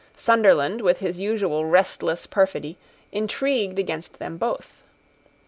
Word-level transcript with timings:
Sunderland, 0.15 0.81
with 0.81 0.97
his 0.97 1.19
usual 1.19 1.63
restless 1.63 2.25
perfidy, 2.25 2.75
intrigued 3.11 3.77
against 3.77 4.17
them 4.17 4.35
both. 4.35 4.81